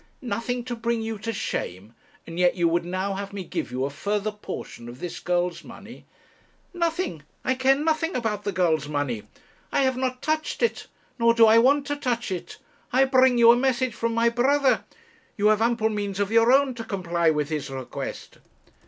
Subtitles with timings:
[0.19, 1.93] 'Nothing to bring you to shame,
[2.25, 5.63] and yet you would now have me give you a further portion of this girl's
[5.63, 6.07] money!'
[6.73, 7.21] 'Nothing!
[7.45, 9.27] I care nothing about the girl's money.
[9.71, 10.87] I have not touched it,
[11.19, 12.57] nor do I want to touch it.
[12.91, 14.85] I bring you a message from my brother;
[15.37, 18.39] you have ample means of your own to comply with his request.'